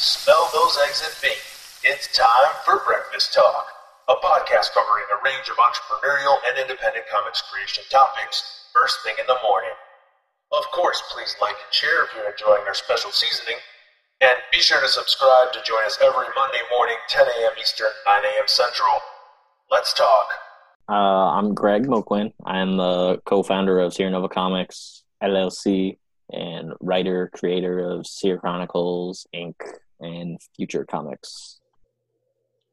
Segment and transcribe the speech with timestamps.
[0.00, 1.44] Smell those eggs and bacon.
[1.84, 3.68] It's time for Breakfast Talk,
[4.08, 9.26] a podcast covering a range of entrepreneurial and independent comics creation topics first thing in
[9.28, 9.76] the morning.
[10.56, 13.60] Of course, please like and share if you're enjoying our special seasoning.
[14.22, 17.52] And be sure to subscribe to join us every Monday morning, 10 a.m.
[17.60, 18.48] Eastern, 9 a.m.
[18.48, 19.04] Central.
[19.70, 20.28] Let's talk.
[20.88, 22.32] Uh, I'm Greg Moquin.
[22.46, 25.98] I'm the co-founder of Sierra Nova Comics LLC
[26.32, 29.56] and writer creator of Sierra Chronicles Inc.
[30.00, 31.60] and Future Comics.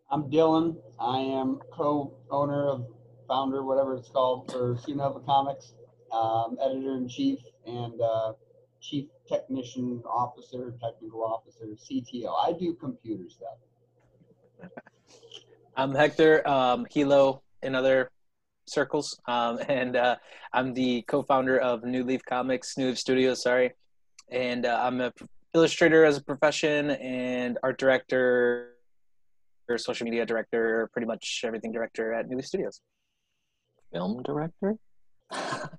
[0.09, 0.77] I'm Dylan.
[0.99, 2.86] I am co-owner of
[3.27, 5.73] founder, whatever it's called, for Sierra Nova Comics,
[6.12, 8.34] um, editor in chief, and uh,
[8.81, 12.34] chief technician officer, technical officer, CTO.
[12.41, 14.72] I do computer stuff.
[15.75, 18.09] I'm Hector um, Hilo in other
[18.66, 20.16] circles, um, and uh,
[20.53, 23.44] I'm the co-founder of New Leaf Comics, New Leaf Studios.
[23.44, 23.73] Sorry,
[24.31, 25.12] and uh, I'm a
[25.57, 28.73] illustrator as a profession and art director,
[29.67, 32.80] or social media director, pretty much everything director at New Leaf Studios.
[33.91, 34.75] Film director?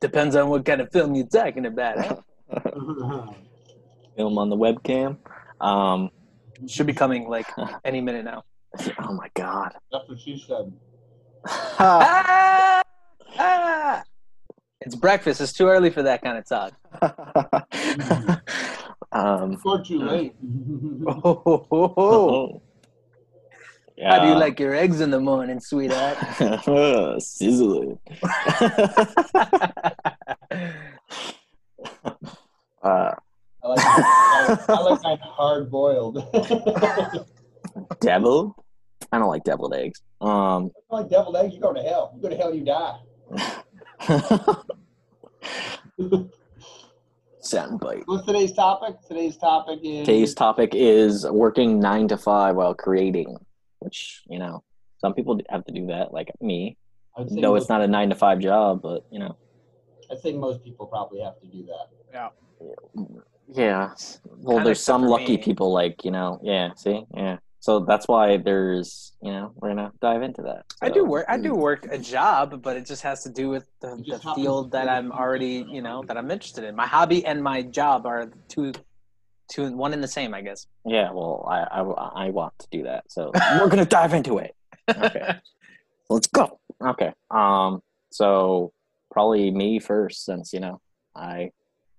[0.00, 2.04] Depends on what kind of film you're talking about.
[2.04, 2.16] Huh?
[4.16, 5.18] Film on the webcam.
[5.60, 6.10] Um,
[6.66, 7.46] Should be coming like
[7.84, 8.44] any minute now.
[9.00, 9.72] oh my god.
[9.92, 10.72] That's what she said.
[11.78, 12.82] Ah!
[13.38, 14.02] Ah!
[14.80, 15.40] It's breakfast.
[15.40, 16.72] It's too early for that kind of talk.
[19.16, 20.34] Um, Before too late.
[21.06, 22.62] Oh, ho, ho, ho.
[23.96, 24.12] yeah.
[24.12, 26.18] How do you like your eggs in the morning, sweetheart?
[27.22, 27.98] Sizzling.
[32.82, 33.14] uh,
[33.62, 36.16] I like, I, I like mine hard boiled.
[38.00, 38.52] deviled?
[39.12, 40.02] I don't like deviled eggs.
[40.20, 42.12] Um, like deviled eggs, you go to hell.
[42.16, 42.96] You go to hell, you die.
[47.50, 48.02] Soundbite.
[48.06, 48.96] What's today's topic?
[49.06, 53.36] Today's topic is Today's topic is working nine to five while creating,
[53.80, 54.62] which, you know,
[54.98, 56.76] some people have to do that, like me.
[57.30, 59.36] No, it's not a nine to five job, but, you know.
[60.10, 61.86] I think most people probably have to do that.
[62.12, 62.28] Yeah.
[63.48, 63.94] Yeah.
[64.24, 65.42] Well, Kinda there's some lucky me.
[65.42, 67.04] people, like, you know, yeah, see?
[67.14, 67.38] Yeah.
[67.66, 70.66] So that's why there's, you know, we're going to dive into that.
[70.80, 71.26] I do work.
[71.28, 74.70] I do work a job, but it just has to do with the, the field
[74.70, 76.76] that I'm already, you know, that I'm interested in.
[76.76, 78.72] My hobby and my job are two,
[79.50, 80.68] two, one in the same, I guess.
[80.84, 83.10] Yeah, well, I, I, I want to do that.
[83.10, 84.54] So we're going to dive into it.
[84.88, 85.34] Okay.
[86.08, 86.60] Let's go.
[86.80, 87.12] Okay.
[87.32, 87.82] Um.
[88.10, 88.72] So
[89.10, 90.80] probably me first, since you know
[91.16, 91.50] I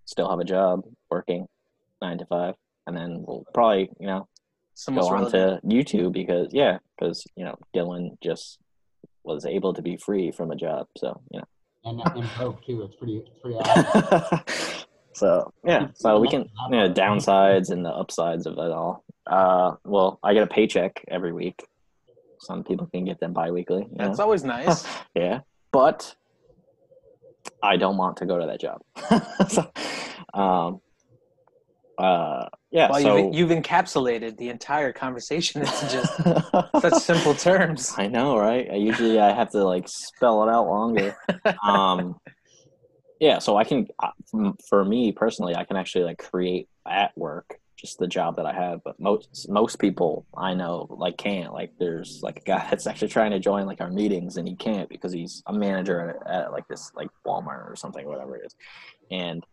[0.06, 1.46] still have a job working
[2.02, 2.56] nine to five,
[2.86, 4.37] and then we'll probably you know So
[4.86, 8.60] go on to YouTube because yeah, because you know Dylan just
[9.24, 11.46] was able to be free from a job, so you know.
[11.84, 12.82] And, and broke too.
[12.82, 14.40] It's pretty, it's pretty awesome.
[15.14, 19.04] so yeah, so we can you know downsides and the upsides of it all.
[19.26, 21.66] Uh, well, I get a paycheck every week.
[22.40, 23.84] Some people can get them biweekly.
[23.84, 24.26] you That's know?
[24.26, 24.86] always nice.
[25.16, 26.16] yeah, but
[27.64, 28.82] I don't want to go to that job.
[29.50, 29.72] so,
[30.34, 30.82] um,
[31.98, 32.90] uh, yeah.
[32.92, 37.94] well, so you've, you've encapsulated the entire conversation into just such simple terms.
[37.98, 38.70] I know, right?
[38.72, 41.16] I usually I have to like spell it out longer.
[41.64, 42.20] Um,
[43.20, 47.60] yeah, so I can, uh, for me personally, I can actually like create at work
[47.78, 48.82] just the job that I have.
[48.84, 51.54] But most most people I know like can't.
[51.54, 54.56] Like there's like a guy that's actually trying to join like our meetings and he
[54.56, 58.46] can't because he's a manager at, at like this like Walmart or something, whatever it
[58.46, 58.56] is,
[59.12, 59.44] and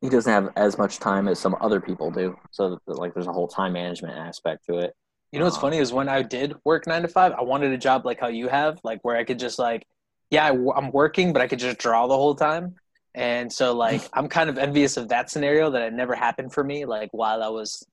[0.00, 2.36] he doesn't have as much time as some other people do.
[2.50, 4.94] So like there's a whole time management aspect to it.
[5.30, 7.78] You know what's funny is when I did work nine to five, I wanted a
[7.78, 9.86] job like how you have, like where I could just like,
[10.30, 12.74] yeah, I, am working, but I could just draw the whole time.
[13.14, 16.62] And so like, I'm kind of envious of that scenario that it never happened for
[16.62, 16.84] me.
[16.84, 17.86] Like while I was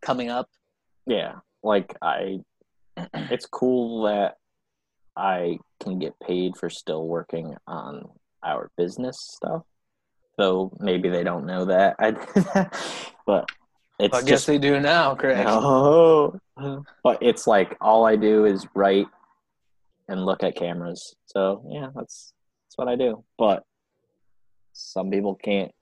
[0.00, 0.48] coming up,
[1.08, 2.38] yeah like i
[3.14, 4.36] it's cool that
[5.16, 8.08] i can get paid for still working on
[8.44, 9.62] our business stuff
[10.38, 12.12] though maybe they don't know that i
[13.26, 13.48] but
[14.00, 15.44] it's I guess just they do now, Craig.
[16.56, 16.84] no.
[17.02, 19.08] but it's like all i do is write
[20.08, 22.32] and look at cameras so yeah that's
[22.64, 23.64] that's what i do but
[24.72, 25.72] some people can't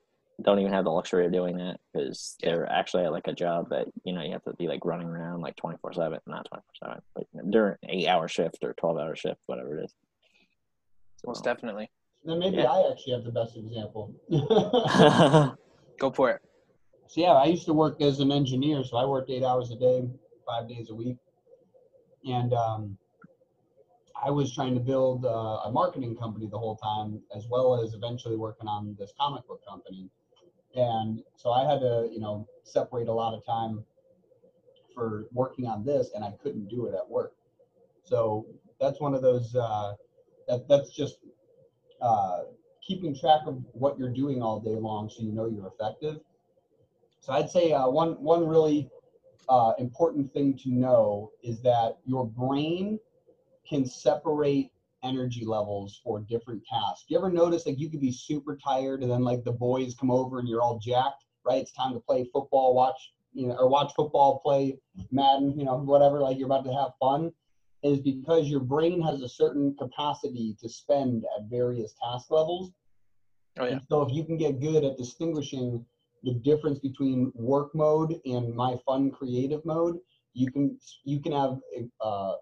[0.43, 3.71] don't even have the luxury of doing that because they're actually at like a job
[3.71, 6.63] that you know you have to be like running around like 24 7 not 24
[6.83, 9.95] 7 but during eight hour shift or 12 hour shift whatever it is
[11.27, 11.91] Most definitely.
[12.27, 12.71] Then maybe Yeah.
[12.71, 14.15] I actually have the best example.
[15.99, 16.43] Go for it.
[17.07, 19.77] So yeah, I used to work as an engineer, so I worked eight hours a
[19.77, 20.09] day,
[20.47, 21.19] five days a week,
[22.25, 22.99] and um,
[24.21, 25.29] I was trying to build uh,
[25.69, 29.63] a marketing company the whole time, as well as eventually working on this comic book
[29.67, 30.11] company.
[30.75, 33.85] and so I had to you know separate a lot of time
[34.95, 37.35] for working on this, and I couldn't do it at work.
[38.03, 38.47] So
[38.81, 39.95] that's one of those uh,
[40.49, 41.19] that that's just
[42.01, 42.43] uh,
[42.83, 46.21] keeping track of what you're doing all day long, so you know you're effective.
[47.21, 48.89] So I'd say uh, one one really
[49.49, 52.99] uh, important thing to know is that your brain
[53.69, 54.71] can separate
[55.03, 57.05] energy levels for different tasks.
[57.09, 60.11] You ever notice like you could be super tired and then like the boys come
[60.11, 61.61] over and you're all jacked, right?
[61.63, 64.79] It's time to play football, watch, you know, or watch football, play
[65.11, 67.33] Madden, you know, whatever, like you're about to have fun,
[67.83, 72.73] is because your brain has a certain capacity to spend at various task levels.
[73.59, 73.73] Oh yeah.
[73.73, 75.85] And so if you can get good at distinguishing
[76.23, 79.99] the difference between work mode and my fun creative mode,
[80.35, 81.59] you can you can have
[82.01, 82.35] uh,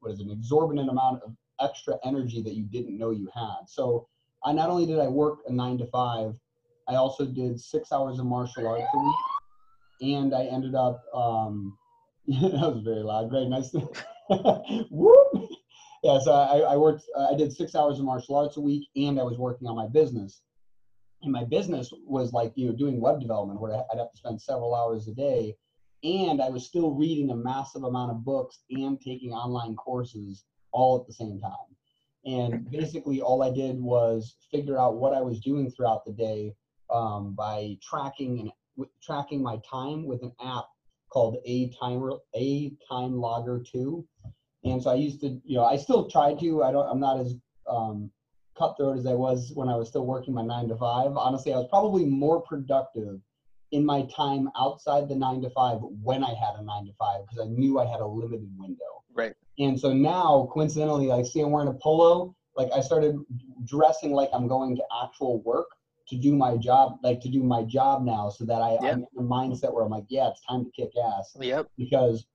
[0.00, 3.68] what is it, an exorbitant amount of extra energy that you didn't know you had.
[3.68, 4.08] So
[4.44, 6.34] I not only did I work a nine to five,
[6.88, 11.04] I also did six hours of martial arts a week, and I ended up.
[11.14, 11.78] Um,
[12.28, 13.30] that was very loud.
[13.30, 13.74] Great, nice.
[14.90, 15.48] Whoop.
[16.02, 17.04] Yeah, so I, I worked.
[17.16, 19.86] I did six hours of martial arts a week, and I was working on my
[19.86, 20.42] business.
[21.22, 24.40] And my business was like you know doing web development, where I'd have to spend
[24.40, 25.56] several hours a day,
[26.02, 31.00] and I was still reading a massive amount of books and taking online courses all
[31.00, 31.76] at the same time.
[32.24, 36.54] And basically, all I did was figure out what I was doing throughout the day
[36.92, 40.66] um, by tracking and w- tracking my time with an app
[41.12, 44.06] called A Timer A Time Logger Two.
[44.64, 46.62] And so I used to, you know, I still try to.
[46.62, 46.88] I don't.
[46.88, 47.34] I'm not as
[47.68, 48.10] um,
[48.56, 51.16] cutthroat as I was when I was still working my nine to five.
[51.16, 53.20] Honestly, I was probably more productive
[53.72, 57.22] in my time outside the nine to five when I had a nine to five
[57.26, 59.02] because I knew I had a limited window.
[59.14, 59.32] Right.
[59.58, 62.34] And so now, coincidentally, like see, I'm wearing a polo.
[62.56, 63.18] Like I started
[63.64, 65.68] dressing like I'm going to actual work
[66.08, 68.82] to do my job, like to do my job now, so that I, Yep.
[68.82, 71.36] I'm in a mindset where I'm like, yeah, it's time to kick ass.
[71.38, 71.68] Yep.
[71.78, 72.26] Because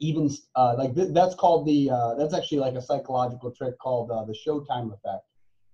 [0.00, 4.10] even uh, like th- that's called the uh, that's actually like a psychological trick called
[4.10, 5.24] uh, the Showtime effect,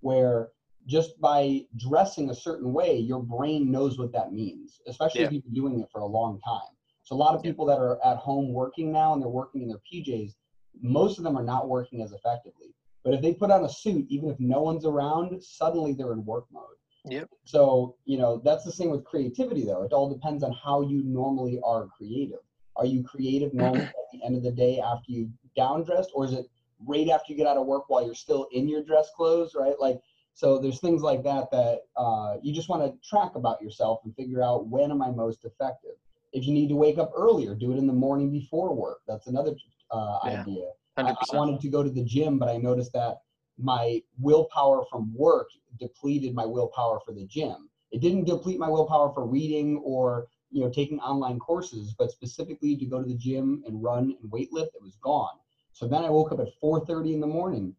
[0.00, 0.48] where
[0.86, 5.44] just by dressing a certain way, your brain knows what that means, especially if you've
[5.44, 6.74] been doing it for a long time.
[7.02, 9.68] So a lot of people that are at home working now and they're working in
[9.68, 10.34] their PJs,
[10.80, 12.74] most of them are not working as effectively.
[13.04, 16.24] But if they put on a suit, even if no one's around, suddenly they're in
[16.24, 16.64] work mode.
[17.04, 17.28] Yep.
[17.44, 19.82] So, you know, that's the same with creativity though.
[19.82, 22.40] It all depends on how you normally are creative.
[22.76, 26.24] Are you creative normally at the end of the day after you down dressed, or
[26.26, 26.46] is it
[26.86, 29.78] right after you get out of work while you're still in your dress clothes, right?
[29.80, 30.00] Like
[30.34, 34.14] so there's things like that that uh, you just want to track about yourself and
[34.14, 35.96] figure out when am I most effective.
[36.32, 39.00] If you need to wake up earlier, do it in the morning before work.
[39.08, 39.54] That's another
[39.90, 40.44] uh, Yeah.
[40.44, 40.70] idea.
[41.04, 43.18] I, I wanted to go to the gym, but I noticed that
[43.62, 45.48] my willpower from work
[45.78, 47.68] depleted my willpower for the gym.
[47.92, 52.76] It didn't deplete my willpower for reading or you know taking online courses, but specifically
[52.76, 55.36] to go to the gym and run and weightlift, it was gone.
[55.72, 57.74] So then I woke up at 4:30 in the morning,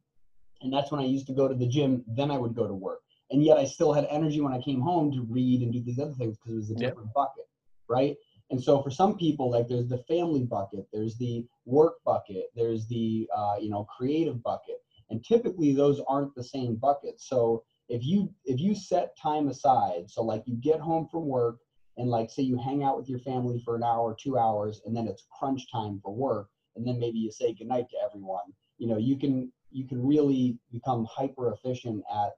[0.62, 2.04] and that's when I used to go to the gym.
[2.08, 3.02] Then I would go to work,
[3.32, 6.00] and yet I still had energy when I came home to read and do these
[6.00, 6.90] other things because it was a Yep.
[6.90, 7.46] different bucket,
[7.90, 8.18] right?
[8.52, 12.86] And so for some people, like there's the family bucket, there's the work bucket, there's
[12.88, 17.28] the uh, you know creative bucket, and typically those aren't the same buckets.
[17.28, 21.58] So if you if you set time aside, so like you get home from work
[21.98, 24.96] and like say you hang out with your family for an hour, two hours, and
[24.96, 28.54] then it's crunch time for work, and then maybe you say goodnight to everyone.
[28.78, 32.32] You know, you can you can really become hyper efficient at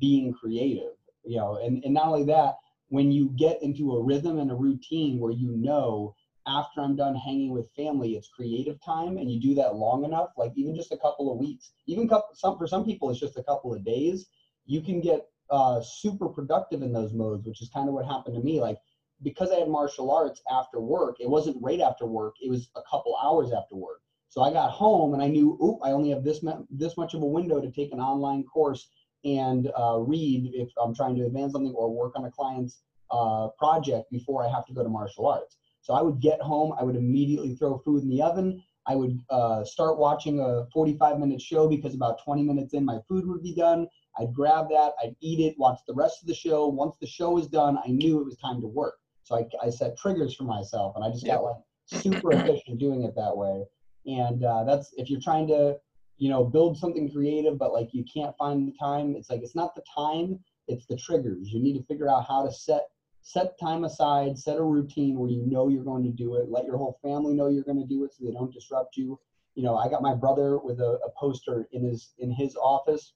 [0.00, 0.92] being creative.
[1.24, 2.56] You know, and, and not only that,
[2.88, 6.14] when you get into a rhythm and a routine where you know
[6.46, 10.30] after I'm done hanging with family, it's creative time, and you do that long enough,
[10.36, 13.38] like even just a couple of weeks, even couple, some for some people it's just
[13.38, 14.26] a couple of days,
[14.64, 18.36] you can get uh, super productive in those modes, which is kind of what happened
[18.36, 18.60] to me.
[18.60, 18.78] Like
[19.22, 22.82] because I had martial arts after work, it wasn't right after work; it was a
[22.88, 24.00] couple hours after work.
[24.28, 27.22] So I got home and I knew, oop, I only have this this much of
[27.22, 28.88] a window to take an online course
[29.24, 33.48] and uh, read if I'm trying to advance something or work on a client's uh,
[33.58, 35.56] project before I have to go to martial arts.
[35.86, 38.60] So I would get home, I would immediately throw food in the oven.
[38.88, 42.98] I would uh, start watching a 45 minute show because about 20 minutes in, my
[43.08, 43.86] food would be done.
[44.18, 46.66] I'd grab that, I'd eat it, watch the rest of the show.
[46.66, 48.94] Once the show was done, I knew it was time to work.
[49.22, 53.04] So I, I set triggers for myself, and I just got like super efficient doing
[53.04, 53.64] it that way.
[54.06, 55.76] And uh, that's if you're trying to,
[56.18, 59.14] you know, build something creative, but like you can't find the time.
[59.14, 61.52] It's like it's not the time, it's the triggers.
[61.52, 62.88] You need to figure out how to set
[63.26, 66.48] set time aside, set a routine where you know you're going to do it.
[66.48, 69.18] Let your whole family know you're going to do it, so they don't disrupt you.
[69.56, 73.14] You know, I got my brother with a, a poster in his in his office,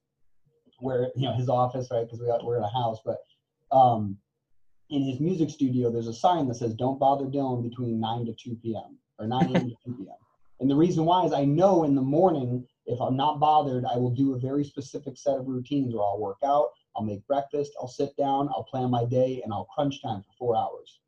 [0.80, 2.04] where you know his office, right?
[2.04, 3.18] Because we got, we're in a house, but
[3.70, 4.18] um,
[4.88, 8.34] in his music studio, there's a sign that says "Don't bother Dylan between 9 to
[8.34, 9.68] 2 p.m." or 9 a.m.
[9.68, 10.16] to 2 p.m.
[10.58, 13.96] And the reason why is I know in the morning if I'm not bothered, I
[13.96, 17.72] will do a very specific set of routines where I'll work out, I'll make breakfast,
[17.80, 21.00] I'll sit down, I'll plan my day, and I'll crunch time for four hours.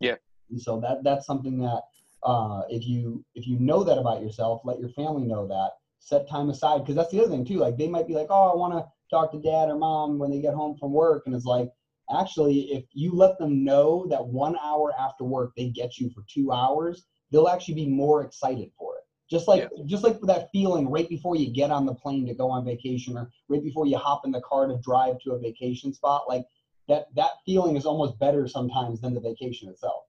[0.00, 0.16] Yeah.
[0.50, 1.82] And so that that's something that
[2.22, 5.72] uh, if you if you know that about yourself, let your family know that.
[5.98, 7.58] Set time aside because that's the other thing too.
[7.58, 10.30] Like they might be like, oh, I want to talk to dad or mom when
[10.30, 11.70] they get home from work, and it's like,
[12.14, 16.24] actually, if you let them know that one hour after work they get you for
[16.32, 18.93] two hours, they'll actually be more excited for it.
[19.30, 19.84] Just like yeah.
[19.86, 23.16] just like that feeling right before you get on the plane to go on vacation
[23.16, 26.44] or right before you hop in the car to drive to a vacation spot, like
[26.88, 30.04] that that feeling is almost better sometimes than the vacation itself.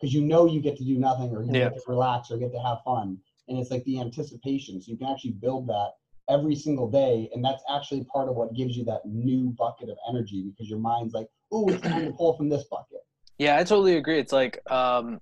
[0.00, 1.68] Because you know you get to do nothing or you yeah.
[1.68, 3.18] get to relax or get to have fun.
[3.48, 4.80] And it's like the anticipation.
[4.80, 5.90] So you can actually build that
[6.28, 7.28] every single day.
[7.34, 10.78] And that's actually part of what gives you that new bucket of energy because your
[10.78, 13.00] mind's like, oh, it's time to pull from this bucket.
[13.38, 14.18] Yeah, I totally agree.
[14.18, 15.20] It's like um,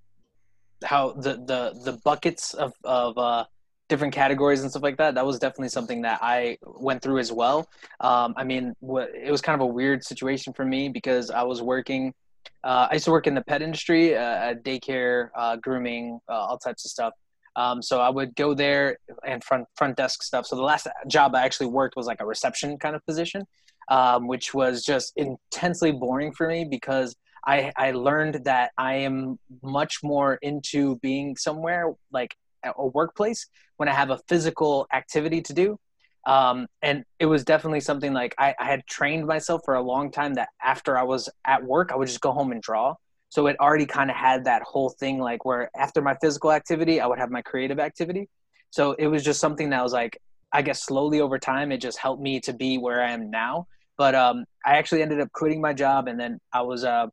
[0.85, 3.45] how the the the buckets of of uh,
[3.89, 5.15] different categories and stuff like that.
[5.15, 7.69] That was definitely something that I went through as well.
[8.01, 11.63] Um, I mean, it was kind of a weird situation for me because I was
[11.63, 12.15] working.
[12.65, 16.59] Uh, I used to work in the pet industry, uh, daycare, uh, grooming, uh, all
[16.59, 17.15] types of stuff.
[17.57, 20.47] Um, so I would go there and front front desk stuff.
[20.47, 23.47] So the last job I actually worked was like a reception kind of position,
[23.91, 27.17] um, which was just intensely boring for me because
[27.49, 33.47] I, I learned that I am much more into being somewhere like a workplace
[33.78, 35.78] when I have a physical activity to do.
[36.26, 40.11] Um, and it was definitely something like I, I, had trained myself for a long
[40.11, 42.97] time that after I was at work, I would just go home and draw.
[43.31, 47.00] So it already kind of had that whole thing like where after my physical activity,
[47.00, 48.28] I would have my creative activity.
[48.71, 50.21] So it was just something that was like,
[50.52, 53.69] I guess slowly over time, it just helped me to be where I am now.
[53.97, 57.07] But um, I actually ended up quitting my job and then I was uh,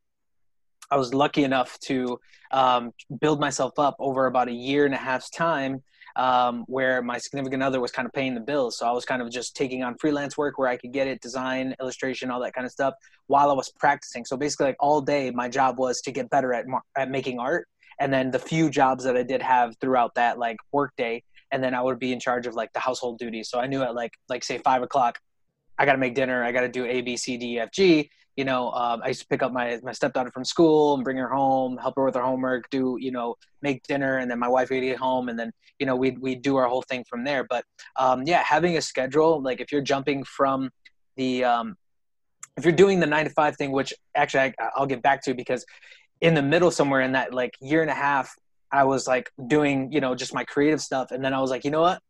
[0.91, 2.19] I was lucky enough to
[2.51, 5.83] um, build myself up over about a year and a half's time
[6.15, 8.77] um, where my significant other was kind of paying the bills.
[8.77, 11.21] So I was kind of just taking on freelance work where I could get it,
[11.21, 12.93] design, illustration, all that kind of stuff
[13.27, 14.23] while I was practicing.
[14.25, 16.65] So basically, like all day, my job was to get better at,
[16.97, 17.67] at making art.
[17.99, 21.63] And then the few jobs that I did have throughout that like work day, and
[21.63, 23.49] then I would be in charge of like the household duties.
[23.49, 25.19] So I knew at like like say five o'clock,
[25.77, 26.43] I got to make dinner.
[26.43, 29.21] I got to do A, B, C, D, F, G you know, um, I used
[29.21, 32.15] to pick up my my stepdaughter from school and bring her home, help her with
[32.15, 35.39] her homework, do you know, make dinner, and then my wife would get home, and
[35.39, 37.45] then you know we'd we do our whole thing from there.
[37.49, 37.63] But
[37.95, 40.69] um, yeah, having a schedule, like if you're jumping from
[41.15, 41.77] the um,
[42.57, 45.33] if you're doing the nine to five thing, which actually I, I'll get back to
[45.33, 45.65] because
[46.21, 48.33] in the middle somewhere in that like year and a half,
[48.71, 51.63] I was like doing you know just my creative stuff, and then I was like,
[51.63, 52.01] you know what,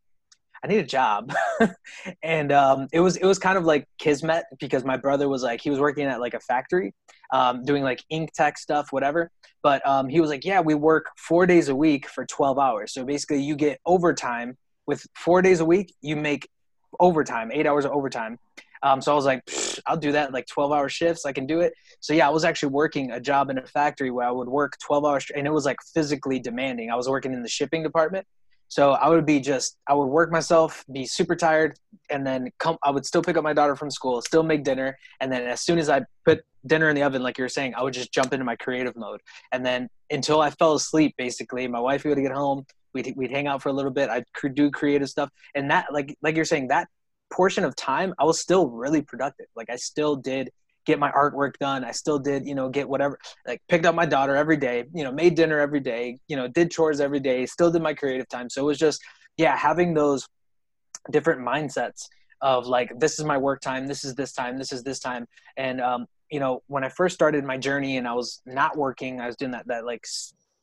[0.64, 1.34] I need a job.
[2.24, 5.62] and um, it was it was kind of like kismet because my brother was like
[5.62, 6.94] he was working at like a factory,
[7.34, 9.32] um, doing like ink tech stuff, whatever.
[9.64, 12.94] But um, he was like, yeah, we work four days a week for twelve hours.
[12.94, 14.58] So basically, you get overtime
[14.88, 15.94] with four days a week.
[16.02, 16.50] You make
[17.00, 18.40] overtime, eight hours of overtime.
[18.84, 19.42] Um, so I was like,
[19.88, 21.26] I'll do that like 12 hour shifts.
[21.26, 21.74] I can do it.
[22.02, 24.78] So yeah, I was actually working a job in a factory where I would work
[24.86, 26.92] 12 hours and it was like physically demanding.
[26.92, 28.28] I was working in the shipping department.
[28.68, 31.78] So I would be just, I would work myself, be super tired,
[32.10, 32.78] and then come.
[32.84, 35.62] I would still pick up my daughter from school, still make dinner, and then as
[35.62, 38.12] soon as I put dinner in the oven, like you were saying, I would just
[38.12, 42.18] jump into my creative mode, and then until I fell asleep, basically, my wife would
[42.18, 45.70] get home, we'd we'd hang out for a little bit, I'd do creative stuff, and
[45.72, 46.88] that, like like you're saying, that
[47.32, 49.48] portion of time, I was still really productive.
[49.56, 50.52] Like I still did
[50.86, 51.84] get my artwork done.
[51.84, 55.04] I still did, you know, get whatever, like picked up my daughter every day, you
[55.04, 58.28] know, made dinner every day, you know, did chores every day, still did my creative
[58.30, 58.50] time.
[58.50, 59.02] So it was just,
[59.38, 60.28] yeah, having those
[61.12, 62.08] different mindsets
[62.42, 65.28] of like, this is my work time, this is this time, this is this time.
[65.58, 69.20] And, um, you know, when I first started my journey and I was not working,
[69.20, 70.06] I was doing that, that like,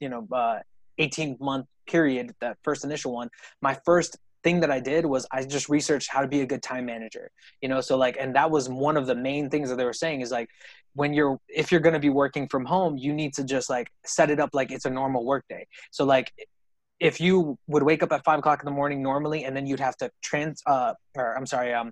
[0.00, 0.61] you know, uh,
[0.99, 3.29] 18 month period, that first initial one,
[3.61, 6.63] my first thing that I did was I just researched how to be a good
[6.63, 7.31] time manager.
[7.61, 9.93] You know, so like, and that was one of the main things that they were
[9.93, 10.49] saying is like,
[10.95, 13.89] when you're if you're going to be working from home, you need to just like
[14.05, 15.67] set it up like it's a normal work day.
[15.91, 16.33] So like,
[17.01, 19.81] if you would wake up at five o'clock in the morning normally, and then you'd
[19.81, 21.91] have to trans, uh, or I'm sorry, um,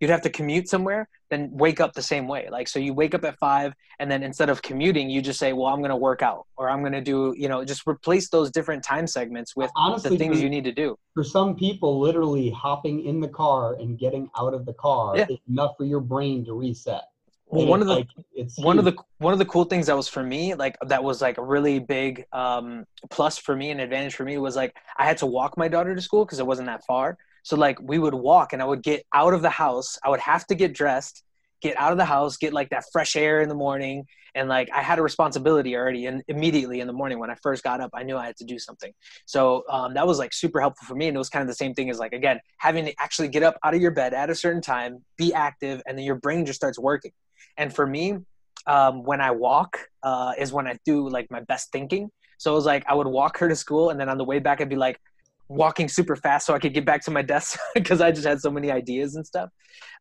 [0.00, 2.48] you'd have to commute somewhere then wake up the same way.
[2.50, 5.52] Like so you wake up at five and then instead of commuting you just say
[5.52, 8.28] well i'm going to work out or i'm going to do you know just replace
[8.28, 10.98] those different time segments with Honestly, the things for, you need to do.
[11.14, 15.26] for some people literally hopping in the car and getting out of the car yeah.
[15.28, 17.02] is enough for your brain to reset.
[17.48, 18.08] Well, one of the like,
[18.56, 21.22] one of the one of the cool things that was for me like that was
[21.22, 25.06] like a really big um, plus for me and advantage for me was like I
[25.06, 27.96] had to walk my daughter to school because it wasn't that far so like we
[27.96, 30.00] would walk and I would get out of the house.
[30.02, 31.22] I would have to get dressed,
[31.62, 34.68] get out of the house, get like that fresh air in the morning, and like
[34.74, 37.90] I had a responsibility already, and immediately in the morning when I first got up,
[37.94, 38.92] I knew I had to do something.
[39.26, 41.54] So um, that was like super helpful for me, and it was kind of the
[41.54, 44.28] same thing as like again having to actually get up out of your bed at
[44.28, 47.12] a certain time, be active, and then your brain just starts working.
[47.56, 48.18] And for me,
[48.66, 52.10] um, when I walk uh, is when I do like my best thinking.
[52.38, 54.40] So it was like I would walk her to school, and then on the way
[54.40, 54.98] back, I'd be like
[55.48, 58.40] walking super fast so I could get back to my desk because I just had
[58.40, 59.50] so many ideas and stuff.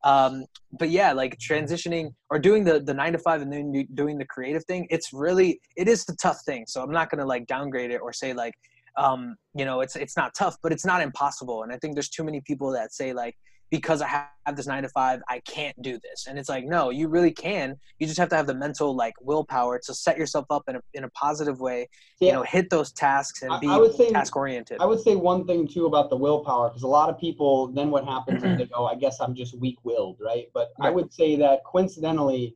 [0.04, 0.46] Um,
[0.80, 4.26] but yeah, like transitioning or doing the the nine to five and then doing the
[4.26, 6.66] creative thing, it's really it is the tough thing.
[6.68, 8.54] So I'm not gonna like downgrade it or say like
[8.98, 11.64] um, you know it's it's not tough, but it's not impossible.
[11.64, 13.36] And I think there's too many people that say like
[13.76, 14.08] because I
[14.46, 16.28] have this nine to five, I can't do this.
[16.28, 17.76] And it's like, no, you really can.
[18.00, 20.82] You just have to have the mental like willpower to set yourself up in a,
[20.94, 21.90] in a positive way,
[22.20, 22.28] yeah.
[22.28, 23.68] you know, hit those tasks and be
[23.98, 24.78] say, task oriented.
[24.80, 27.92] I would say one thing too about the willpower, because a lot of people, then
[27.92, 30.46] what happens is they go, I guess I'm just weak willed, right?
[30.54, 30.88] But right.
[30.88, 32.56] I would say that coincidentally,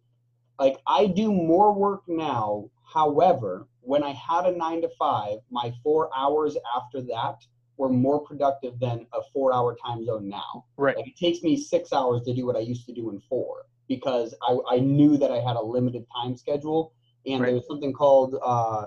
[0.58, 2.70] like I do more work now.
[2.94, 7.36] However, when I had a nine to five, my four hours after that
[7.80, 10.66] we're more productive than a four hour time zone now.
[10.78, 10.98] Right.
[10.98, 13.66] Like it takes me six hours to do what I used to do in four
[13.88, 16.94] because I, I knew that I had a limited time schedule.
[17.26, 17.54] And right.
[17.54, 18.86] there's something called uh,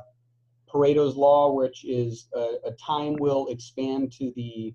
[0.73, 4.75] Pareto's Law, which is a, a time will expand to the,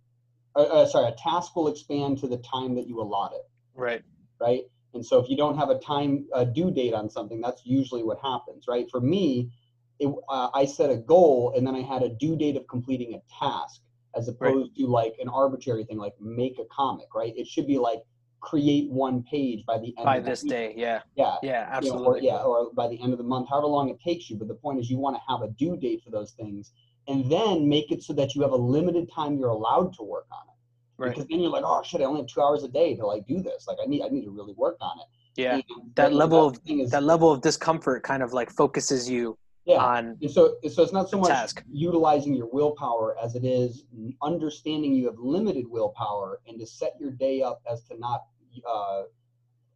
[0.56, 3.48] uh, uh, sorry, a task will expand to the time that you allot it.
[3.76, 4.04] Right.
[4.42, 4.64] Right.
[4.96, 8.04] And so if you don't have a time a due date on something, that's usually
[8.04, 8.88] what happens, right?
[8.90, 9.52] For me,
[10.00, 13.14] it, uh, I set a goal and then I had a due date of completing
[13.14, 13.82] a task
[14.18, 14.76] as opposed right.
[14.78, 17.34] to like an arbitrary thing like make a comic, right?
[17.38, 18.02] It should be like
[18.40, 21.02] create one page by the end by this day yeah.
[21.16, 21.36] Yeah.
[21.42, 23.90] Yeah absolutely you know, or, yeah or by the end of the month however long
[23.90, 26.12] it takes you but the point is you want to have a due date for
[26.12, 26.72] those things
[27.08, 30.28] and then make it so that you have a limited time you're allowed to work
[30.32, 30.54] on it.
[31.02, 31.10] Right.
[31.10, 33.26] because then you're like oh shit i only have two hours a day to like
[33.28, 33.66] do this.
[33.68, 35.08] Like i need i need to really work on it.
[35.36, 35.56] Yeah.
[35.56, 35.64] And
[35.96, 39.78] that level of is, that level of discomfort kind of like focuses you yeah.
[39.78, 41.64] on and so so it's not so much task.
[41.72, 43.84] utilizing your willpower as it is
[44.24, 48.24] understanding you have limited willpower and to set your day up as to not
[48.68, 49.04] uh,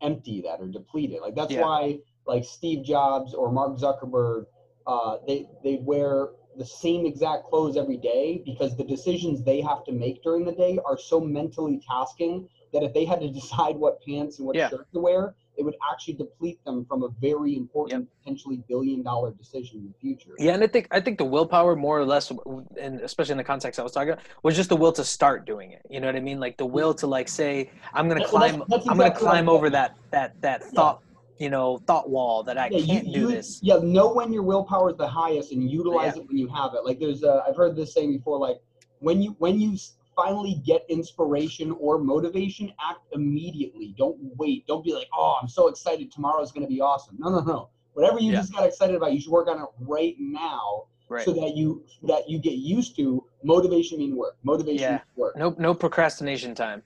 [0.01, 1.61] empty that or deplete it like that's yeah.
[1.61, 4.45] why like steve jobs or mark zuckerberg
[4.87, 9.83] uh, they they wear the same exact clothes every day because the decisions they have
[9.83, 13.75] to make during the day are so mentally tasking that if they had to decide
[13.75, 14.69] what pants and what yeah.
[14.69, 19.29] shirt to wear it would actually deplete them from a very important, potentially billion dollar
[19.31, 20.31] decision in the future.
[20.39, 22.31] Yeah, and I think I think the willpower, more or less,
[22.79, 25.45] and especially in the context I was talking about, was just the will to start
[25.45, 25.83] doing it.
[25.87, 26.39] You know what I mean?
[26.39, 29.69] Like the will to like say, I'm gonna climb, that's, that's I'm gonna climb over
[29.69, 31.01] that that that thought.
[31.01, 31.07] Yeah.
[31.37, 33.59] You know, thought wall that I yeah, can't you, do you, this.
[33.63, 36.21] Yeah, know when your willpower is the highest and utilize yeah.
[36.21, 36.85] it when you have it.
[36.85, 38.37] Like there's, uh, I've heard this saying before.
[38.37, 38.57] Like
[38.99, 39.75] when you when you
[40.15, 43.95] finally get inspiration or motivation, act immediately.
[43.97, 44.65] Don't wait.
[44.67, 46.11] Don't be like, oh, I'm so excited.
[46.11, 47.17] Tomorrow's going to be awesome.
[47.19, 47.69] No, no, no.
[47.93, 48.39] Whatever you yeah.
[48.39, 50.85] just got excited about, you should work on it right now.
[51.09, 51.25] Right.
[51.25, 54.37] So that you that you get used to motivation mean work.
[54.43, 54.99] Motivation yeah.
[55.17, 55.35] work.
[55.35, 56.83] No no procrastination time.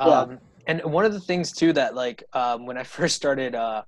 [0.00, 0.06] Yeah.
[0.06, 3.82] Um, and one of the things too that like um, when I first started uh,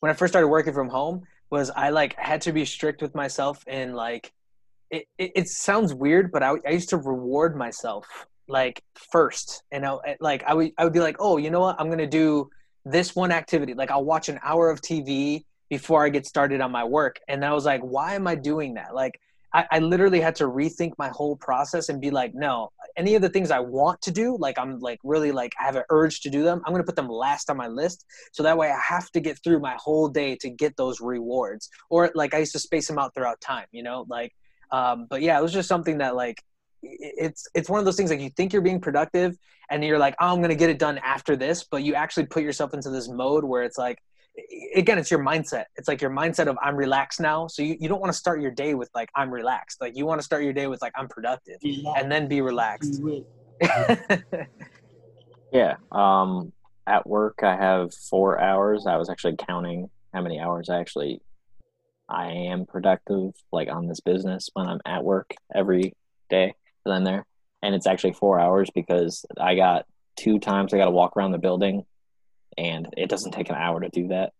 [0.00, 3.14] when I first started working from home was I like had to be strict with
[3.14, 4.32] myself and like
[5.18, 8.06] it, it, sounds weird, but I, I used to reward myself
[8.48, 11.76] like first, and I like I would I would be like, oh, you know what,
[11.78, 12.50] I'm gonna do
[12.84, 13.74] this one activity.
[13.74, 17.44] Like I'll watch an hour of TV before I get started on my work, and
[17.44, 18.94] I was like, why am I doing that?
[18.94, 19.20] Like
[19.54, 23.22] I, I literally had to rethink my whole process and be like, no, any of
[23.22, 26.20] the things I want to do, like I'm like really like I have an urge
[26.22, 28.04] to do them, I'm gonna put them last on my list.
[28.32, 31.70] So that way I have to get through my whole day to get those rewards.
[31.88, 34.32] Or like I used to space them out throughout time, you know, like
[34.74, 36.42] um, but yeah, it was just something that like
[36.82, 39.36] it's it's one of those things like you think you're being productive
[39.70, 42.42] and you're like, oh, I'm gonna get it done after this, but you actually put
[42.42, 43.98] yourself into this mode where it's like
[44.74, 45.66] again it's your mindset.
[45.76, 47.46] It's like your mindset of i'm relaxed now.
[47.46, 49.80] So you, you don't want to start your day with like i'm relaxed.
[49.80, 51.58] Like you want to start your day with like i'm productive
[51.96, 53.00] and then be relaxed.
[55.52, 56.52] Yeah um
[56.84, 58.88] at work i have four hours.
[58.88, 61.20] I was actually counting how many hours i actually
[62.08, 65.94] I am productive like on this business when I'm at work every
[66.28, 67.26] day that I'm there.
[67.62, 69.86] And it's actually four hours because I got
[70.16, 71.84] two times I got to walk around the building
[72.58, 74.32] and it doesn't take an hour to do that.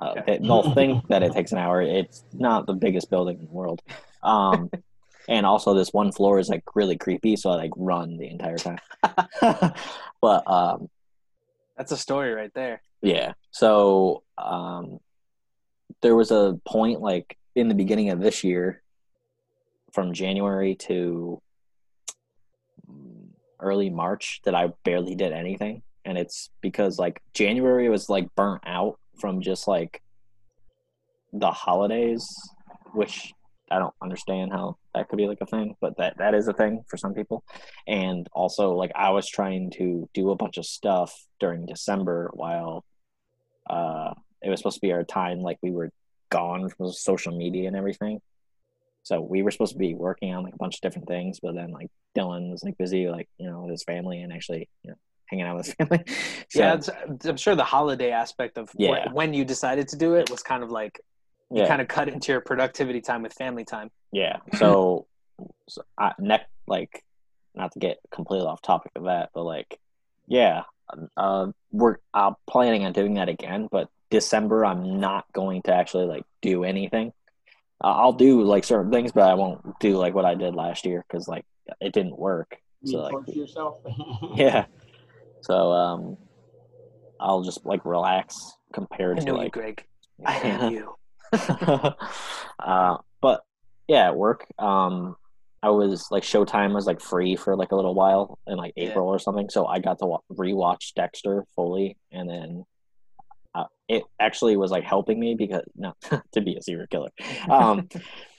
[0.00, 0.38] Uh, okay.
[0.40, 1.82] They'll think that it takes an hour.
[1.82, 3.82] It's not the biggest building in the world.
[4.22, 4.70] Um,
[5.28, 7.36] and also this one floor is like really creepy.
[7.36, 8.78] So I like run the entire time.
[10.20, 10.88] but, um,
[11.76, 12.82] that's a story right there.
[13.02, 13.32] Yeah.
[13.50, 15.00] So, um,
[16.02, 18.82] there was a point like in the beginning of this year
[19.92, 21.40] from January to
[23.60, 25.82] early March that I barely did anything.
[26.04, 30.02] and it's because like January was like burnt out from just like
[31.32, 32.28] the holidays,
[32.92, 33.32] which
[33.70, 36.52] I don't understand how that could be like a thing, but that that is a
[36.52, 37.42] thing for some people.
[37.86, 42.84] And also like I was trying to do a bunch of stuff during December while
[43.68, 44.12] uh
[44.44, 45.90] it was supposed to be our time like we were
[46.30, 48.20] gone from social media and everything.
[49.02, 51.54] So we were supposed to be working on like a bunch of different things, but
[51.54, 54.90] then like Dylan was like busy like, you know, with his family and actually, you
[54.90, 56.02] know, hanging out with his family.
[56.48, 56.90] So, yeah, it's,
[57.26, 59.12] I'm sure the holiday aspect of Yeah.
[59.12, 61.00] when, you decided to do it was kind of like
[61.50, 61.68] you yeah.
[61.68, 63.90] kind of cut into your productivity time with family time.
[64.12, 64.38] Yeah.
[64.58, 65.06] So,
[65.68, 67.04] so I, next, like,
[67.54, 69.78] not to get completely off topic of that, but like,
[70.26, 70.62] yeah,
[71.16, 73.68] uh, we're I'm planning on doing that again.
[73.70, 77.12] But December, I'm not going to actually like do anything.
[77.82, 80.86] Uh, I'll do like certain things, but I won't do like what I did last
[80.86, 81.44] year because like
[81.80, 82.56] it didn't work.
[82.82, 83.78] You So like, yourself.
[84.36, 84.66] yeah.
[85.42, 86.16] So um,
[87.20, 89.84] I'll just like relax compared I to know you, like Greg.
[90.26, 90.94] I hate you.
[92.58, 93.44] uh, but
[93.88, 95.16] yeah, at work, um,
[95.62, 98.90] I was like Showtime was like free for like a little while in like Yeah.
[98.90, 102.64] April or something, so I got to wa- rewatch Dexter fully, and then
[103.88, 105.96] it actually was like helping me because not
[106.32, 107.10] to be a serial killer.
[107.50, 107.88] Um,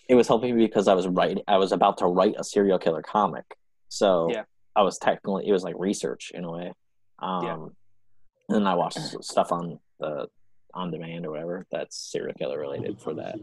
[0.08, 2.78] it was helping me because I was writing, I was about to write a serial
[2.78, 3.46] killer comic,
[3.90, 4.44] so Yeah.
[4.76, 6.74] I was technically it was like research in a way.
[7.20, 7.54] Um, Yeah.
[8.48, 10.28] And then I watched stuff on the
[10.76, 13.36] on demand or whatever that's serial killer related for that.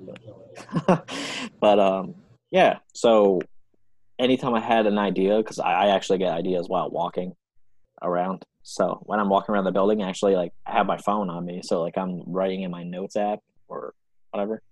[0.86, 1.10] But,
[1.60, 2.14] but um,
[2.50, 2.78] yeah.
[2.94, 3.40] So
[4.18, 7.32] anytime I had an idea, because I, I actually get ideas while walking
[8.00, 8.44] around.
[8.62, 11.44] So when I'm walking around the building, I actually like I have my phone on
[11.44, 13.94] me, so like I'm writing in my notes app or
[14.30, 14.62] whatever.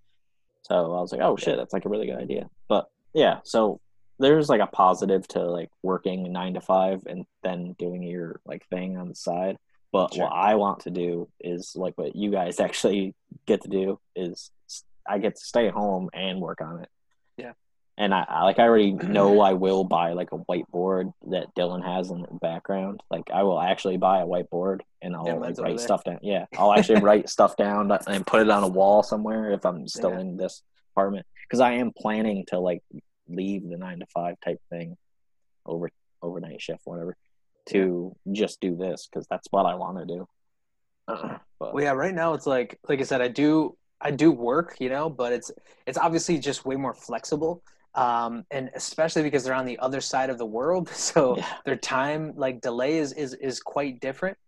[0.62, 2.48] So I was like, oh shit, that's like a really good idea.
[2.68, 3.80] But yeah, so
[4.18, 8.66] there's like a positive to like working nine to five and then doing your like
[8.68, 9.56] thing on the side.
[9.92, 10.24] But Sure.
[10.24, 13.14] what I want to do is like what you guys actually
[13.46, 14.50] get to do is
[15.08, 16.88] I get to stay home and work on it.
[17.36, 17.52] Yeah.
[18.00, 21.84] And I, I like I already know I will buy like a whiteboard that Dylan
[21.84, 23.02] has in the background.
[23.10, 26.18] Like I will actually buy a whiteboard and I'll Yeah, like write stuff down.
[26.22, 29.86] Yeah, I'll actually write stuff down and put it on a wall somewhere if I'm
[29.86, 30.20] still Yeah.
[30.20, 30.62] in this
[30.94, 32.82] apartment because I am planning to like
[33.28, 34.96] leave the nine to five type thing
[35.66, 35.90] over
[36.22, 37.18] overnight shift whatever
[37.66, 40.26] to just do this because that's what I want to do.
[41.06, 44.76] but Well, yeah, right now it's like like I said, I do I do work,
[44.80, 45.50] you know, but it's
[45.86, 47.62] it's obviously just way more flexible.
[47.94, 51.46] Um, and especially because they're on the other side of the world, so Yeah.
[51.64, 54.38] their time like delay is is is quite different.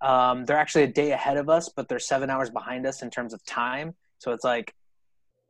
[0.00, 3.10] Um, they're actually a day ahead of us, but they're seven hours behind us in
[3.10, 3.94] terms of time.
[4.18, 4.74] So it's like,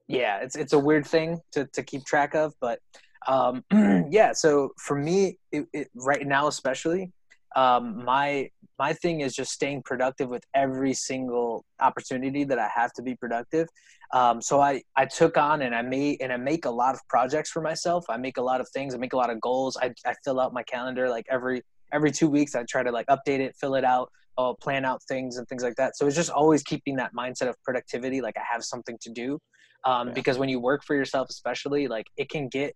[0.08, 2.80] yeah, it's it's a weird thing to to keep track of, but
[3.26, 3.64] um,
[4.10, 4.32] yeah.
[4.32, 7.12] So for me, it, it, right now, especially,
[7.56, 12.92] um, my my thing is just staying productive with every single opportunity that I have
[12.94, 13.68] to be productive.
[14.12, 17.00] Um, so I, I took on and I made and I make a lot of
[17.08, 18.04] projects for myself.
[18.08, 18.94] I make a lot of things.
[18.94, 19.76] I make a lot of goals.
[19.80, 22.54] I, I fill out my calendar like every every two weeks.
[22.54, 25.62] I try to like update it, fill it out, uh, plan out things and things
[25.62, 25.96] like that.
[25.96, 28.20] So it's just always keeping that mindset of productivity.
[28.20, 29.38] Like I have something to do,
[29.84, 30.14] um, Yeah.
[30.14, 32.74] because when you work for yourself, especially like it can get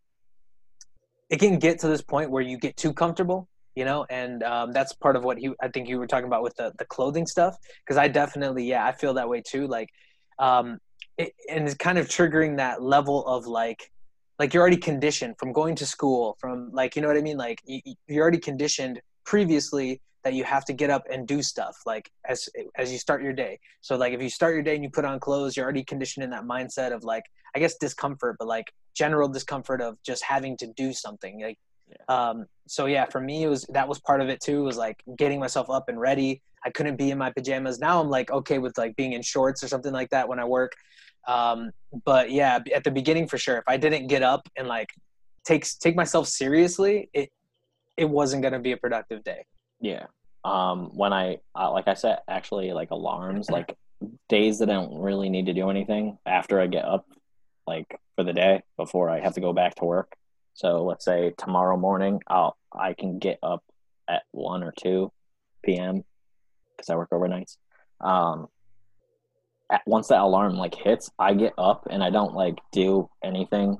[1.29, 4.73] it can get to this point where you get too comfortable you know and um,
[4.73, 7.27] that's part of what he i think you were talking about with the, the clothing
[7.27, 9.89] stuff because i definitely yeah i feel that way too like
[10.41, 10.79] um
[11.21, 13.91] it, and it's kind of triggering that level of like
[14.41, 17.37] like you're already conditioned from going to school from like you know what i mean?
[17.37, 21.77] Like you, you're already conditioned previously that you have to get up and do stuff
[21.87, 23.59] like as as you start your day.
[23.83, 26.25] So like if you start your day and you put on clothes you're already conditioned
[26.25, 30.57] in that mindset of like i guess discomfort but like general discomfort of just having
[30.57, 31.59] to do something like
[32.09, 35.03] um so yeah for me it was that was part of it too was like
[35.19, 36.41] getting myself up and ready.
[36.65, 37.79] I couldn't be in my pajamas.
[37.79, 40.45] Now i'm like okay with like being in shorts or something like that when i
[40.45, 40.73] work
[41.29, 41.71] um
[42.05, 44.89] but yeah at the beginning for sure if i didn't get up and like
[45.45, 47.31] take take myself seriously it
[47.97, 49.45] it wasn't going to be a productive day
[49.81, 50.07] Yeah.
[50.45, 53.77] Um, when I uh, like I said, actually like alarms, like
[54.29, 57.07] days that I don't really need to do anything after I get up,
[57.67, 60.15] like for the day before I have to go back to work.
[60.55, 63.63] So let's say tomorrow morning, I'll I can get up
[64.09, 65.13] at one or two
[65.63, 66.05] p.m.
[66.77, 67.57] because I work overnights.
[68.01, 68.49] Um,
[69.87, 73.77] once that alarm like hits, I get up and I don't like do anything.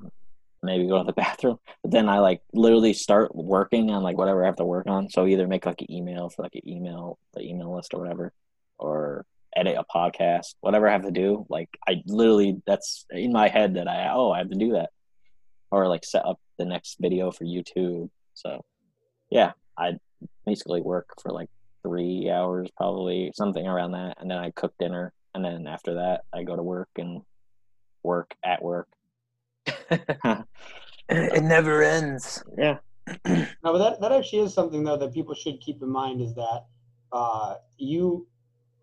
[0.63, 4.43] Maybe go to the bathroom, but then I like literally start working on like whatever
[4.43, 5.09] I have to work on.
[5.09, 8.31] So either make like an email for like an email, the email list or whatever,
[8.77, 9.25] or
[9.55, 11.45] edit a podcast, whatever I have to do.
[11.49, 14.91] Like I literally, that's in my head that I oh I have to do that,
[15.71, 18.09] or like set up the next video for YouTube.
[18.35, 18.63] So
[19.29, 19.93] yeah, I
[20.45, 21.49] basically work for like
[21.83, 26.21] three hours probably something around that and then i cook dinner and then after that
[26.33, 27.21] i go to work and
[28.03, 28.87] work at work
[31.09, 32.43] it never ends.
[32.57, 32.77] yeah
[33.25, 36.33] No, but that, that actually is something though that people should keep in mind is
[36.35, 36.65] that
[37.11, 38.27] uh, you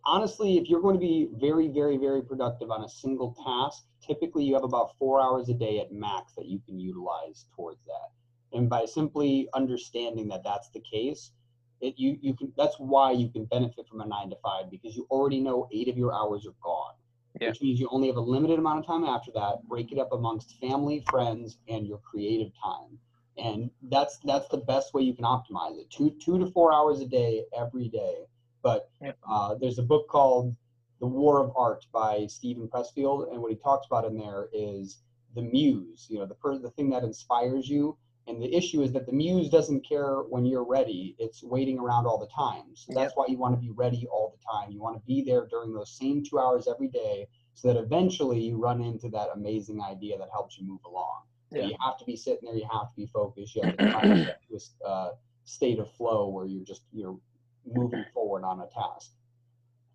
[0.08, 4.42] honestly, if you're going to be very, very, very productive on a single task, typically
[4.44, 8.56] you have about four hours a day at max that you can utilize towards that.
[8.56, 11.32] And by simply understanding that that's the case,
[11.80, 14.96] it you you can that's why you can benefit from a nine to five because
[14.96, 16.94] you already know eight of your hours are gone.
[17.40, 17.48] Yeah.
[17.50, 19.66] Which means you only have a limited amount of time after that.
[19.68, 22.98] Break it up amongst family, friends, and your creative time
[23.38, 27.00] and that's that's the best way you can optimize it two two to four hours
[27.00, 28.24] a day every day
[28.62, 29.16] but Yep.
[29.28, 30.54] uh, there's a book called
[31.00, 34.98] the war of art by steven pressfield and what he talks about in there is
[35.34, 37.96] the muse you know the per- the thing that inspires you
[38.28, 42.06] and the issue is that the muse doesn't care when you're ready it's waiting around
[42.06, 44.80] all the time so that's why you want to be ready all the time you
[44.80, 48.56] want to be there during those same two hours every day so that eventually you
[48.56, 51.62] run into that amazing idea that helps you move along Yeah.
[51.64, 52.54] you have to be sitting there.
[52.54, 53.56] You have to be focused.
[53.56, 55.10] You have to try to get to a s- uh,
[55.44, 57.18] state of flow where you're just you're
[57.64, 59.12] moving forward on a task.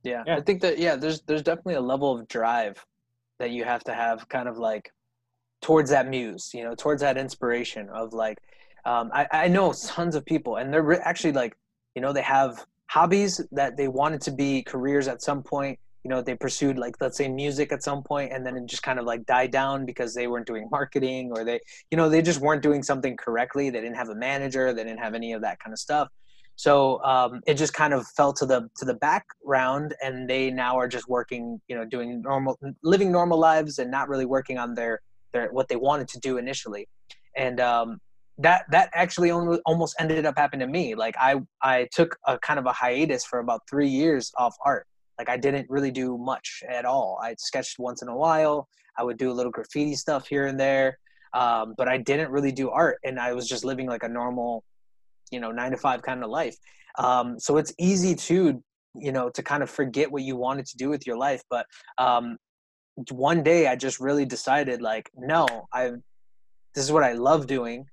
[0.04, 0.24] Yeah.
[0.26, 0.38] Yeah.
[0.38, 2.84] I think that yeah, there's there's definitely a level of drive
[3.40, 4.92] that you have to have kind of like
[5.64, 8.38] towards that muse, you know, towards that inspiration of like
[8.86, 11.56] um, I, I know tons of people and they're actually like,
[11.96, 15.80] you know, they have hobbies that they wanted to be careers at some point.
[16.04, 18.84] You know, they pursued like let's say music at some point and then it just
[18.84, 22.22] kind of like died down because they weren't doing marketing or they you know, they
[22.22, 23.70] just weren't doing something correctly.
[23.70, 26.10] They didn't have a manager, they didn't have any of that kind of stuff.
[26.56, 30.78] So um, it just kind of fell to the to the background, and they now
[30.78, 34.76] are just working, you know, doing normal, living normal lives, and not really working on
[34.76, 35.02] their
[35.34, 36.88] their what they wanted to do initially.
[37.36, 38.00] And um,
[38.38, 40.96] that that actually only, almost ended up happening to me.
[40.96, 44.88] Like I I took a kind of a hiatus for about three years off art.
[45.18, 47.20] Like I didn't really do much at all.
[47.22, 48.68] I sketched once in a while.
[48.98, 50.98] I would do a little graffiti stuff here and there,
[51.34, 54.64] um, but I didn't really do art, and I was just living like a normal
[55.34, 56.56] you know nine to five kind of life
[57.00, 58.64] um, so it's easy to
[58.96, 61.66] you know to kind of forget what you wanted to do with your life but
[61.98, 62.38] um,
[63.12, 65.92] one day i just really decided like no i
[66.76, 67.86] this is what i love doing.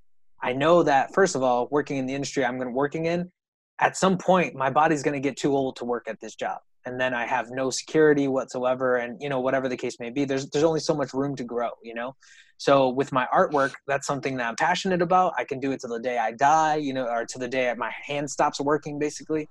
[0.42, 3.30] I know that first of all working in the industry i'm going to working in
[3.78, 6.58] at some point my body's going to get too old to work at this job
[6.86, 10.24] and then i have no security whatsoever and you know whatever the case may be
[10.24, 12.14] there's there's only so much room to grow you know?
[12.56, 15.32] So with my artwork that's something that i'm passionate about.
[15.38, 17.72] I can do it till the day i die you know or to the day
[17.76, 19.48] my hand stops working basically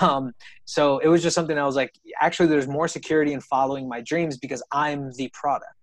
[0.00, 0.32] um,
[0.64, 4.00] so it was just something i was like actually there's more security in following my
[4.00, 5.74] dreams because i'm the product.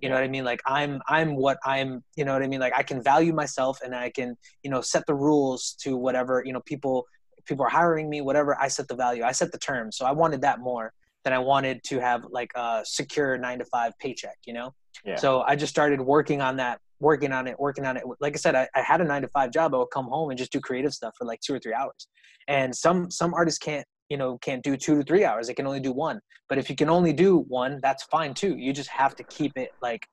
[0.00, 0.44] You know what i mean?
[0.44, 2.60] Like i'm i'm what i'm you know what i mean?
[2.60, 6.42] Like i can value myself and i can you know set the rules to whatever
[6.44, 7.06] you know people
[7.46, 9.96] people are hiring me whatever i set the value i set the terms.
[9.96, 13.64] So i wanted that more than i wanted to have like a secure nine to
[13.64, 14.74] five paycheck you know?
[15.06, 15.16] Yeah.
[15.16, 18.04] so i just started working on that working on it working on it.
[18.20, 19.74] Like i said I, I had a nine to five job.
[19.74, 22.08] I would come home and just do creative stuff for like two or three hours.
[22.48, 25.46] And some some artists can't you know can't do two to three hours.
[25.46, 26.20] They can only do one.
[26.48, 28.56] But if you can only do one that's fine too.
[28.56, 30.06] You just have to keep it like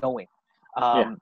[0.00, 0.26] going.
[0.76, 1.14] Um Yeah.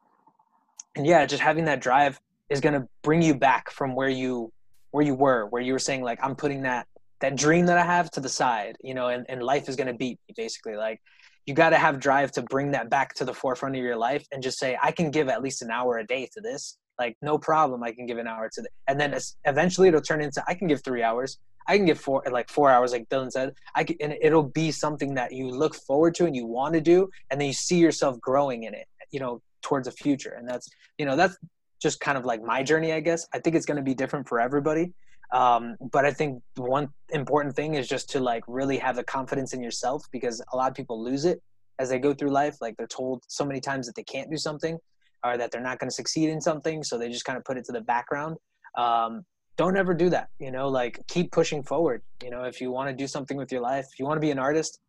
[0.97, 4.51] and yeah just having that drive is going to bring you back from where you
[4.93, 6.87] where you were where you were saying like i'm putting that
[7.21, 9.89] that dream that i have to the side you know and, and life is going
[9.89, 10.77] to beat me basically.
[10.77, 11.01] Like
[11.47, 14.27] you got to have drive to bring that back to the forefront of your life
[14.33, 16.77] and just say i can give at least an hour a day to this.
[16.99, 20.21] Like no problem i can give an hour to the and then eventually it'll turn
[20.23, 21.39] into i can give three hours.
[21.69, 23.53] I can give four like four hours like dylan said.
[23.75, 26.81] I can, and it'll be something that you look forward to and you want to
[26.81, 30.49] do and then you see yourself growing in it you know towards a future and
[30.49, 31.37] that's you know that's
[31.83, 33.27] just kind of like my journey i guess.
[33.33, 34.93] I think it's going to be different for everybody
[35.33, 39.53] um, but i think one important thing is just to like really have the confidence
[39.53, 41.43] in yourself because a lot of people lose it
[41.79, 42.57] as they go through life.
[42.61, 44.79] Like they're told so many times that they can't do something
[45.25, 47.57] or that they're not going to succeed in something so they just kind of put
[47.57, 48.37] it to the background.
[48.77, 49.25] Um,
[49.57, 52.03] don't ever do that you know like keep pushing forward.
[52.23, 54.21] You know if you want to do something with your life if you want to
[54.21, 54.81] be an artist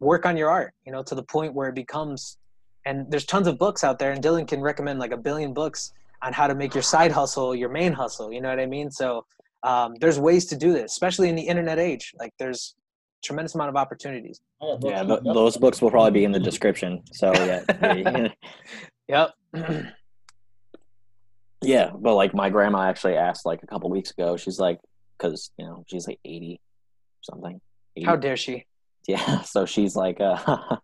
[0.00, 2.36] work on your art you know to the point where it becomes
[2.84, 5.92] and there's tons of books out there and dylan can recommend like a billion books
[6.22, 8.90] on how to make your side hustle your main hustle you know what i mean?
[8.90, 9.24] So
[9.66, 12.14] um, there's ways to do this especially in the internet age.
[12.18, 12.74] Like there's
[13.22, 14.40] tremendous amount of opportunities.
[14.62, 17.62] I yeah on th- those books will probably be in the description so yeah
[19.08, 19.30] yep.
[21.62, 24.78] Yeah but like my grandma actually asked like a couple weeks ago she's like
[25.18, 26.60] because you know she's like 80
[27.22, 27.60] something
[27.96, 28.06] 80.
[28.06, 28.64] how dare she?
[29.08, 30.76] Yeah so she's like uh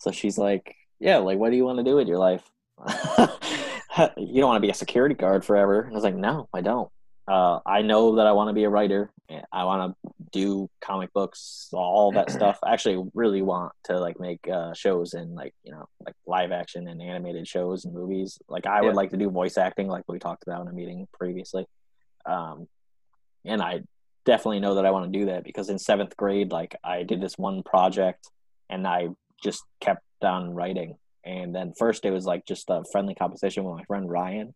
[0.00, 2.42] so she's like yeah like what do you want to do with your life?
[4.16, 5.80] You don't want to be a security guard forever.
[5.80, 6.88] And i was like no i don't
[7.28, 9.10] uh i know that i want to be a writer
[9.52, 12.58] I want to do comic books, all that stuff.
[12.62, 16.50] I actually really want to like make uh, shows and like you know like live
[16.50, 18.38] action and animated shows and movies.
[18.48, 18.82] Like I Yeah.
[18.82, 21.66] would like to do voice acting, like we talked about in a meeting previously.
[22.24, 22.68] Um,
[23.44, 23.82] and I
[24.24, 27.20] definitely know that I want to do that because in seventh grade, like I did
[27.20, 28.30] this one project
[28.70, 29.08] and I
[29.42, 30.96] just kept on writing.
[31.24, 34.54] And then first it was like just a friendly competition with my friend Ryan,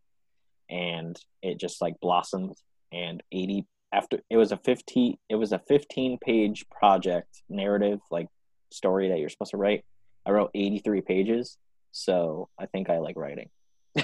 [0.69, 2.55] and it just like blossomed.
[2.91, 8.27] And eighty after it was a fifteen it was a fifteen page project narrative like
[8.71, 9.83] story that you're supposed to write.
[10.25, 11.57] I wrote eighty three pages,
[11.91, 13.49] so I think I like writing.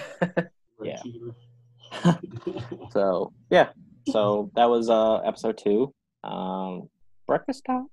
[0.84, 1.02] Yeah.
[2.92, 3.70] So yeah,
[4.10, 5.94] so that was uh episode two.
[6.24, 6.90] Um,
[7.26, 7.88] breakfast time.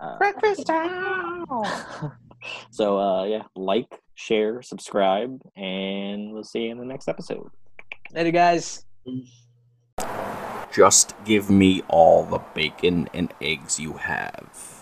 [0.00, 1.44] Uh, Breakfast time.
[2.70, 7.50] so uh yeah, like, share, subscribe, and we'll see you in the next episode.
[8.12, 8.84] Later, guys.
[10.72, 14.79] Just give me all the bacon and eggs you have.